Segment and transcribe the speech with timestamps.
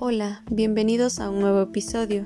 [0.00, 2.24] Hola, bienvenidos a un nuevo episodio.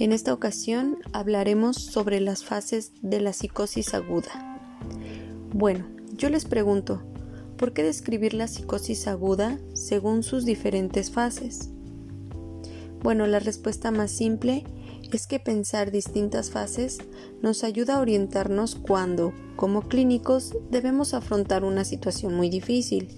[0.00, 4.58] En esta ocasión hablaremos sobre las fases de la psicosis aguda.
[5.52, 5.86] Bueno,
[6.16, 7.00] yo les pregunto,
[7.56, 11.70] ¿por qué describir la psicosis aguda según sus diferentes fases?
[13.00, 14.72] Bueno, la respuesta más simple es
[15.20, 16.98] que pensar distintas fases
[17.42, 23.08] nos ayuda a orientarnos cuando, como clínicos, debemos afrontar una situación muy difícil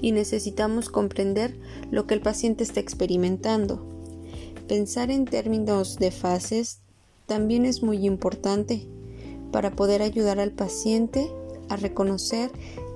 [0.00, 1.54] y necesitamos comprender
[1.90, 3.86] lo que el paciente está experimentando.
[4.68, 6.80] Pensar en términos de fases
[7.26, 8.88] también es muy importante
[9.52, 11.30] para poder ayudar al paciente
[11.68, 12.50] a reconocer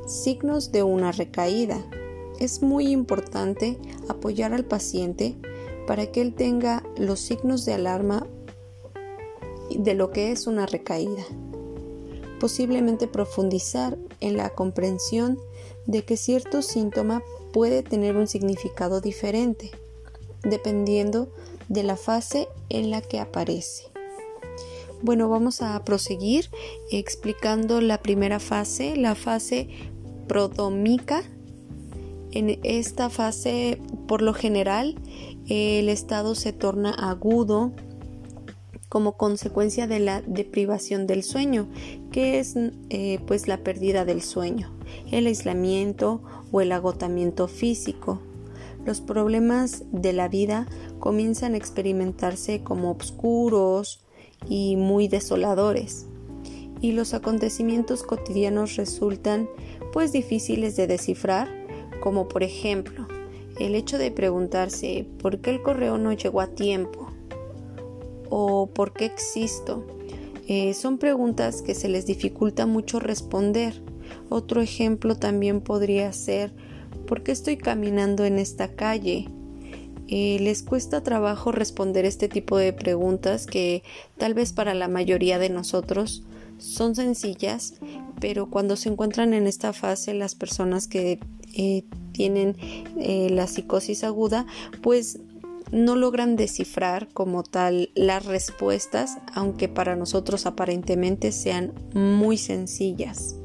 [0.07, 1.85] signos de una recaída.
[2.41, 5.37] Es muy importante apoyar al paciente
[5.87, 8.27] para que él tenga los signos de alarma
[9.79, 11.25] de lo que es una recaída.
[12.39, 15.39] Posiblemente profundizar en la comprensión
[15.87, 19.71] de que cierto síntoma puede tener un significado diferente,
[20.43, 21.33] dependiendo
[21.69, 23.85] de la fase en la que aparece.
[25.01, 26.51] Bueno, vamos a proseguir
[26.91, 29.69] explicando la primera fase, la fase
[30.27, 31.23] prodómica.
[32.33, 34.97] En esta fase, por lo general,
[35.49, 37.73] el estado se torna agudo,
[38.89, 41.69] como consecuencia de la deprivación del sueño,
[42.11, 42.55] que es
[42.91, 44.73] eh, pues la pérdida del sueño,
[45.11, 46.23] el aislamiento
[46.53, 48.21] o el agotamiento físico.
[48.85, 50.67] Los problemas de la vida
[50.99, 54.05] comienzan a experimentarse como oscuros
[54.49, 56.07] y muy desoladores,
[56.81, 59.49] y los acontecimientos cotidianos resultan
[59.93, 61.49] pues difíciles de descifrar,
[62.01, 63.09] como por ejemplo
[63.59, 67.09] el hecho de preguntarse por qué el correo no llegó a tiempo
[68.31, 69.85] o por qué existo.
[70.49, 73.83] Eh, son preguntas que se les dificulta mucho responder.
[74.31, 76.53] Otro ejemplo también podría ser
[77.07, 79.29] ¿por qué estoy caminando en esta calle?
[80.09, 83.83] Eh, les cuesta trabajo responder este tipo de preguntas que
[84.17, 86.23] tal vez para la mayoría de nosotros
[86.57, 87.75] son sencillas,
[88.19, 91.21] pero cuando se encuentran en esta fase las personas que
[91.55, 92.57] eh, tienen
[92.97, 94.47] la psicosis aguda,
[94.83, 95.21] pues
[95.73, 103.37] no logran descifrar como tal las respuestas, aunque para nosotros aparentemente sean muy sencillas.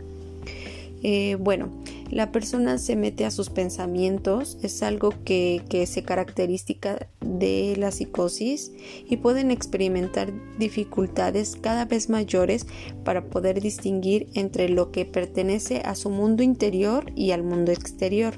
[1.05, 1.69] Eh, bueno,
[2.09, 7.91] la persona se mete a sus pensamientos, es algo que, que es característica de la
[7.91, 8.71] psicosis
[9.09, 12.67] y pueden experimentar dificultades cada vez mayores
[13.03, 18.35] para poder distinguir entre lo que pertenece a su mundo interior y al mundo exterior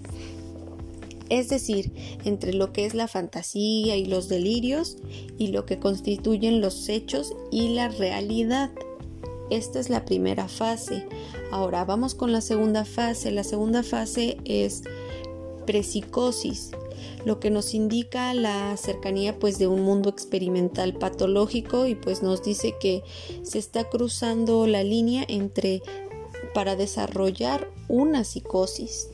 [1.30, 1.92] es decir,
[2.24, 4.98] entre lo que es la fantasía y los delirios
[5.38, 8.72] y lo que constituyen los hechos y la realidad.
[9.50, 11.08] Esta es la primera fase.
[11.52, 13.32] Ahora vamos con la segunda fase.
[13.32, 14.84] La segunda fase es
[15.66, 16.72] prepsicosis,
[17.26, 22.44] lo que nos indica la cercanía pues de un mundo experimental patológico y pues nos
[22.44, 23.04] dice que
[23.42, 25.82] se está cruzando la línea entre
[26.54, 29.10] para desarrollar una psicosis.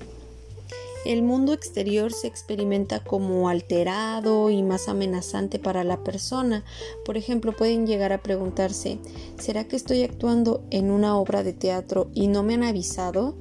[1.03, 6.63] El mundo exterior se experimenta como alterado y más amenazante para la persona.
[7.05, 8.99] Por ejemplo, pueden llegar a preguntarse,
[9.39, 13.35] ¿será que estoy actuando en una obra de teatro y no me han avisado?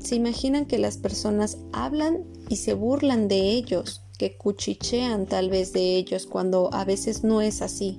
[0.00, 5.72] ¿Se imaginan que las personas hablan y se burlan de ellos, que cuchichean tal vez
[5.72, 7.98] de ellos cuando a veces no es así?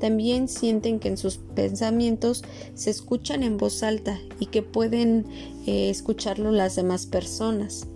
[0.00, 2.44] También sienten que en sus pensamientos
[2.74, 5.26] se escuchan en voz alta y que pueden
[5.66, 7.88] eh, escucharlo las demás personas.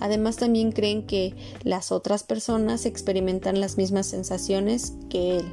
[0.00, 5.44] Además también creen que las otras personas experimentan las mismas sensaciones que él.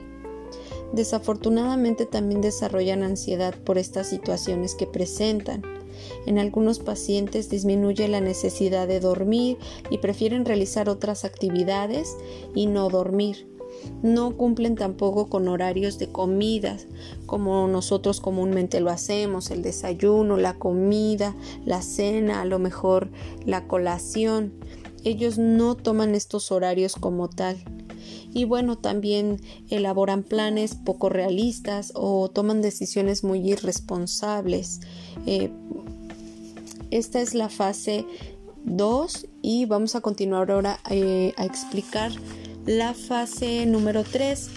[0.94, 5.62] Desafortunadamente también desarrollan ansiedad por estas situaciones que presentan.
[6.26, 9.58] En algunos pacientes disminuye la necesidad de dormir
[9.90, 12.16] y prefieren realizar otras actividades
[12.56, 13.57] y no dormir
[14.02, 16.88] no cumplen tampoco con horarios de comidas
[17.26, 21.36] como nosotros comúnmente lo hacemos, el desayuno, la comida,
[21.66, 23.10] la cena, a lo mejor
[23.46, 24.54] la colación.
[25.04, 27.58] Ellos no toman estos horarios como tal.
[28.34, 34.82] Y bueno, también elaboran planes poco realistas o toman decisiones muy irresponsables.
[35.26, 35.52] Eh,
[36.92, 38.06] esta es la fase
[38.66, 42.12] 2 y vamos a continuar ahora eh, a explicar
[42.68, 44.50] la fase número 3.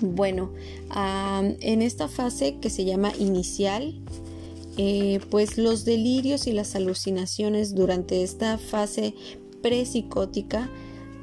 [0.00, 0.52] Bueno,
[0.94, 4.00] en esta fase que se llama inicial,
[4.76, 9.14] eh, pues los delirios y las alucinaciones durante esta fase
[9.60, 10.70] prepsicótica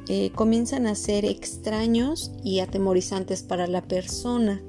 [0.07, 4.61] eh, comienzan a ser extraños y atemorizantes para la persona.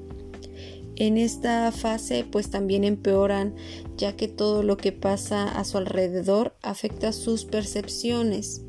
[0.95, 3.55] En esta fase pues también empeoran
[3.99, 8.66] ya que todo lo que pasa a su alrededor afecta sus percepciones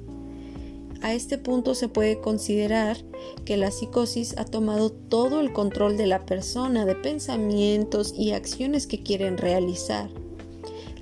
[1.02, 2.98] A este punto se puede considerar
[3.46, 8.88] que la psicosis ha tomado todo el control de la persona, de pensamientos y acciones
[8.88, 10.10] que quieren realizar.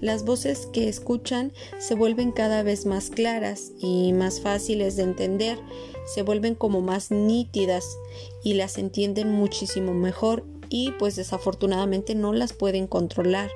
[0.01, 5.57] Las voces que escuchan se vuelven cada vez más claras y más fáciles de entender,
[6.05, 7.97] se vuelven como más nítidas
[8.43, 13.49] y las entienden muchísimo mejor y pues desafortunadamente no las pueden controlar.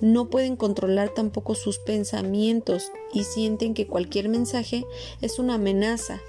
[0.00, 4.84] No pueden controlar tampoco sus pensamientos y sienten que cualquier mensaje
[5.20, 6.20] es una amenaza.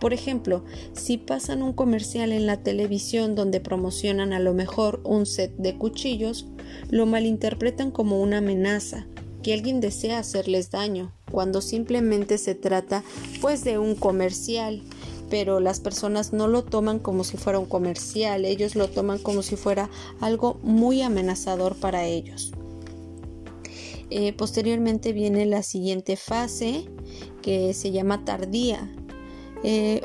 [0.00, 5.24] Por ejemplo, si pasan un comercial en la televisión donde promocionan a lo mejor un
[5.24, 6.46] set de cuchillos,
[6.90, 9.06] lo malinterpretan como una amenaza,
[9.42, 13.02] que alguien desea hacerles daño, cuando simplemente se trata
[13.40, 14.82] pues de un comercial
[15.30, 19.42] pero las personas no lo toman como si fuera un comercial, ellos lo toman como
[19.42, 19.90] si fuera
[20.20, 22.52] algo muy amenazador para ellos.
[24.10, 26.84] Eh, posteriormente viene la siguiente fase
[27.42, 28.94] que se llama tardía.
[29.62, 30.02] Eh,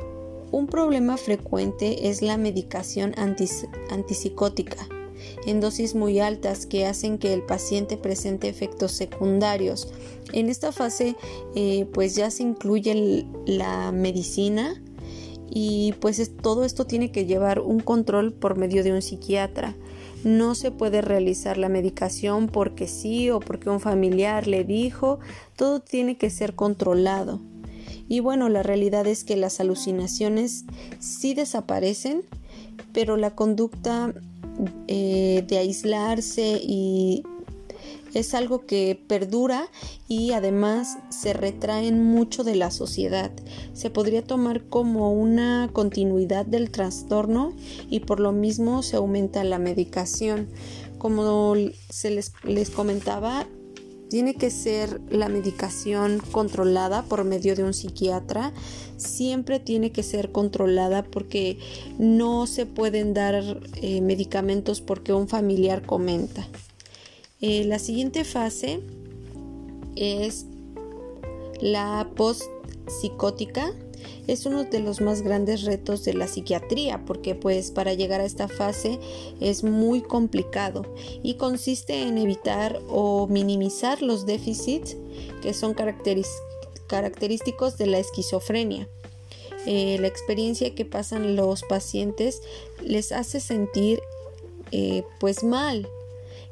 [0.52, 3.14] un problema frecuente es la medicación
[3.90, 4.88] antipsicótica
[5.46, 9.88] en dosis muy altas que hacen que el paciente presente efectos secundarios.
[10.34, 11.16] En esta fase
[11.56, 14.82] eh, pues ya se incluye la medicina,
[15.50, 19.76] y pues todo esto tiene que llevar un control por medio de un psiquiatra.
[20.24, 25.20] No se puede realizar la medicación porque sí o porque un familiar le dijo,
[25.56, 27.40] todo tiene que ser controlado.
[28.08, 30.66] Y bueno, la realidad es que las alucinaciones
[31.00, 32.24] sí desaparecen,
[32.92, 34.14] pero la conducta
[34.88, 37.24] eh, de aislarse y
[38.14, 39.68] es algo que perdura
[40.08, 43.32] y además se retraen mucho de la sociedad.
[43.74, 47.54] Se podría tomar como una continuidad del trastorno
[47.90, 50.48] y por lo mismo se aumenta la medicación.
[50.98, 51.56] Como
[51.90, 53.48] se les, les comentaba,
[54.10, 58.52] tiene que ser la medicación controlada por medio de un psiquiatra.
[58.98, 61.60] Siempre tiene que ser controlada porque
[62.00, 66.48] no se pueden dar eh, medicamentos porque un familiar comenta.
[67.42, 68.82] Eh, la siguiente fase
[69.96, 70.46] es
[71.62, 73.72] la post-psicótica.
[74.28, 78.26] Es uno de los más grandes retos de la psiquiatría porque pues para llegar a
[78.26, 78.98] esta fase
[79.40, 80.86] es muy complicado
[81.24, 84.98] y consiste en evitar o minimizar los déficits
[85.42, 88.88] que son característicos de la esquizofrenia.
[89.66, 92.42] Eh, la experiencia que pasan los pacientes
[92.82, 94.00] les hace sentir
[94.72, 95.90] eh, pues mal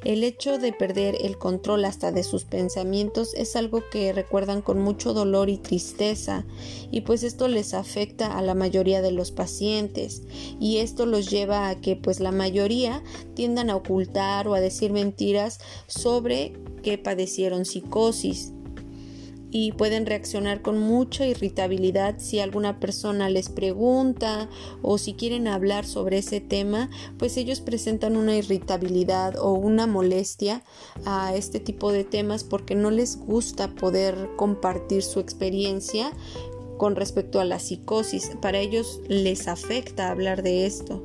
[0.04, 4.80] el hecho de perder el control hasta de sus pensamientos es algo que recuerdan con
[4.80, 6.46] mucho dolor y tristeza
[6.92, 10.22] y pues esto les afecta a la mayoría de los pacientes
[10.60, 13.04] y esto los lleva a que pues la mayoría
[13.34, 16.54] tiendan a ocultar o a decir mentiras sobre
[16.84, 18.54] que padecieron psicosis
[19.60, 24.50] y pueden reaccionar con mucha irritabilidad si alguna persona les pregunta
[24.84, 30.64] o si quieren hablar sobre ese tema, pues ellos presentan una irritabilidad o una molestia
[31.06, 36.12] a este tipo de temas porque no les gusta poder compartir su experiencia
[36.78, 38.34] con respecto a la psicosis.
[38.40, 41.04] Para ellos les afecta hablar de esto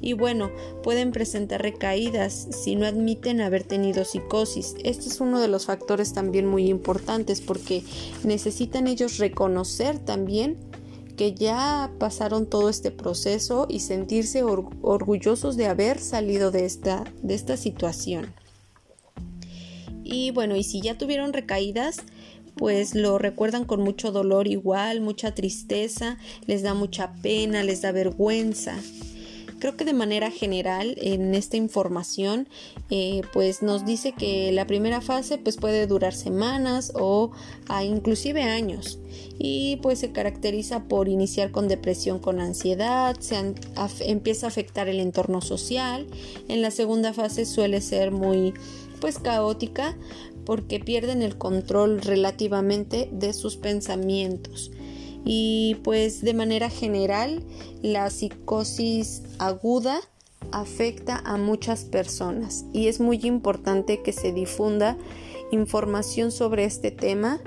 [0.00, 0.50] y bueno,
[0.82, 4.74] pueden presentar recaídas si no admiten haber tenido psicosis.
[4.84, 7.82] Este es uno de los factores también muy importantes porque
[8.24, 10.56] necesitan ellos reconocer también
[11.16, 17.34] que ya pasaron todo este proceso y sentirse orgullosos de haber salido de esta, de
[17.34, 18.32] esta situación.
[20.04, 21.98] Y bueno, y si ya tuvieron recaídas,
[22.54, 27.92] pues lo recuerdan con mucho dolor igual, mucha tristeza, les da mucha pena, les da
[27.92, 28.76] vergüenza.
[29.58, 32.48] Creo que de manera general en esta información
[32.90, 37.32] eh, pues nos dice que la primera fase pues puede durar semanas o
[37.82, 38.98] inclusive años.
[39.38, 43.54] Y pues se caracteriza por iniciar con depresión con ansiedad, se
[44.00, 46.06] empieza a afectar el entorno social,
[46.48, 48.54] en la segunda fase suele ser muy
[49.00, 49.96] pues caótica
[50.44, 54.70] porque pierden el control relativamente de sus pensamientos
[55.30, 57.44] y pues de manera general
[57.82, 60.00] la psicosis aguda
[60.52, 64.96] afecta a muchas personas y es muy importante que se difunda
[65.52, 67.40] información sobre este tema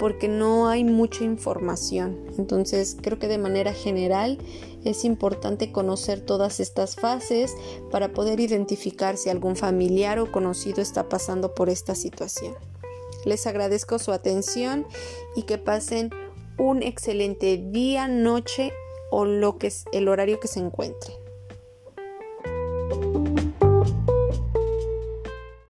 [0.00, 2.18] porque no hay mucha información.
[2.36, 4.38] Entonces creo que de manera general
[4.84, 7.54] es importante conocer todas estas fases
[7.92, 12.54] para poder identificar si algún familiar o conocido está pasando por esta situación.
[13.24, 14.86] Les agradezco su atención
[15.36, 16.10] y que pasen
[16.60, 18.74] un excelente día, noche
[19.10, 21.19] o lo que es el horario que se encuentre.